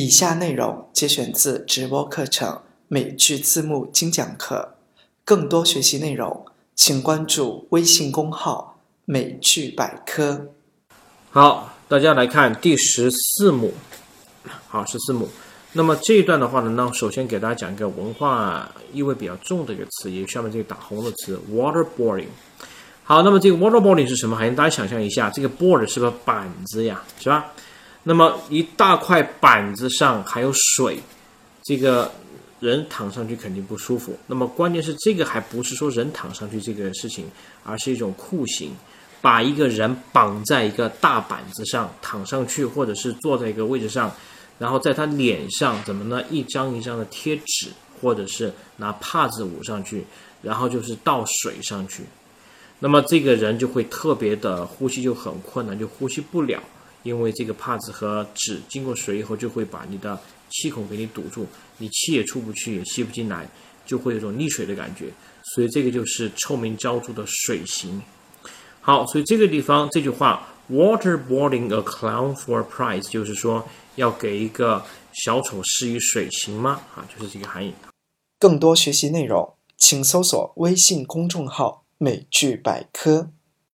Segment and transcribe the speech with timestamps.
[0.00, 4.76] 以下内容节选自直播课程美剧字幕精讲课，
[5.24, 10.50] 更多学习内容，请关注微信公号“美剧百科”。
[11.30, 13.74] 好，大家来看第十四幕。
[14.68, 15.28] 好，十四幕。
[15.72, 22.28] 那么这一段的话呢，那首先给大家讲一个文化意味比较重的一个词，也就下面这个打红的词，waterboarding。
[23.02, 24.36] 好，那么这个 waterboarding 是什么？
[24.36, 27.52] 还大家想象一下，这个 board 是个板子呀，是吧？
[28.08, 30.98] 那么一大块板子上还有水，
[31.62, 32.10] 这个
[32.58, 34.18] 人躺上去肯定不舒服。
[34.26, 37.26] 那么关键是这个还不是说人躺上去这个事情，
[37.64, 38.74] 而是一种酷刑，
[39.20, 44.10] 把一个人绑在一个大板子上躺上去，或者是坐在一个位置上，
[44.58, 46.24] 然后在他脸上怎么呢？
[46.30, 47.68] 一张一张的贴纸，
[48.00, 50.02] 或者是拿帕子捂上去，
[50.40, 52.04] 然后就是倒水上去，
[52.78, 56.58] 那么这个人就会特别的呼吸就很困难，就呼吸不了。
[57.02, 60.18] 因为这个帕子和纸经过水以后，就会把你的
[60.50, 61.46] 气孔给你堵住，
[61.78, 63.48] 你气也出不去，也吸不进来，
[63.86, 65.06] 就会有种溺水的感觉。
[65.54, 68.02] 所以这个就是臭名昭著的水刑。
[68.80, 76.80] 好，所以这个地方这句话，waterboarding a clown for a prize，就是说要给一个小丑施以水刑吗？
[76.94, 77.72] 啊，就是这个含义。
[78.38, 83.30] 更多学习内容，请搜索微信公众号“美剧百科”。